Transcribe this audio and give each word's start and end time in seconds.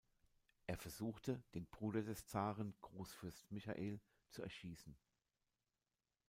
Er 0.65 0.77
versuchte, 0.77 1.43
den 1.53 1.67
Bruder 1.67 2.01
des 2.01 2.25
Zaren, 2.25 2.73
Großfürst 2.81 3.51
Michael, 3.51 3.99
zu 4.31 4.41
erschießen. 4.41 4.97